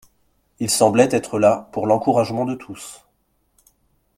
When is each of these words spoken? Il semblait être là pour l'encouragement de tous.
Il 0.59 0.71
semblait 0.71 1.13
être 1.13 1.37
là 1.37 1.69
pour 1.73 1.85
l'encouragement 1.85 2.45
de 2.45 2.55
tous. 2.55 3.05